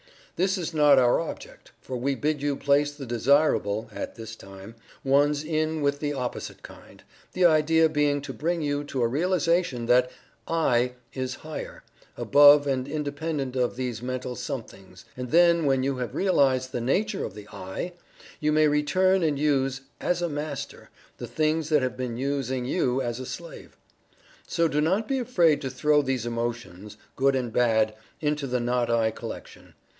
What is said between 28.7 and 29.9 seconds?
I" collection.